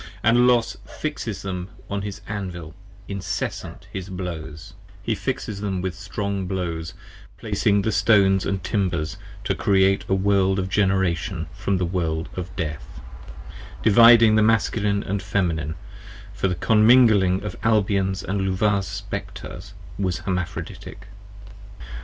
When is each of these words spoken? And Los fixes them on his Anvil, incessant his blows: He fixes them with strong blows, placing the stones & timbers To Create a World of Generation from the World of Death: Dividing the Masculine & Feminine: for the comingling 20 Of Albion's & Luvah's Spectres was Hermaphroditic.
And 0.23 0.47
Los 0.47 0.77
fixes 0.87 1.43
them 1.43 1.69
on 1.87 2.01
his 2.01 2.21
Anvil, 2.27 2.73
incessant 3.07 3.87
his 3.93 4.09
blows: 4.09 4.73
He 5.03 5.13
fixes 5.13 5.61
them 5.61 5.79
with 5.79 5.93
strong 5.93 6.47
blows, 6.47 6.95
placing 7.37 7.83
the 7.83 7.91
stones 7.91 8.47
& 8.57 8.63
timbers 8.63 9.17
To 9.43 9.53
Create 9.53 10.03
a 10.09 10.15
World 10.15 10.57
of 10.57 10.69
Generation 10.69 11.45
from 11.53 11.77
the 11.77 11.85
World 11.85 12.29
of 12.35 12.49
Death: 12.55 12.99
Dividing 13.83 14.37
the 14.37 14.41
Masculine 14.41 15.03
& 15.19 15.19
Feminine: 15.19 15.75
for 16.33 16.47
the 16.47 16.55
comingling 16.55 17.41
20 17.41 17.45
Of 17.45 17.55
Albion's 17.63 18.23
& 18.23 18.23
Luvah's 18.23 18.87
Spectres 18.87 19.75
was 19.99 20.17
Hermaphroditic. 20.21 21.09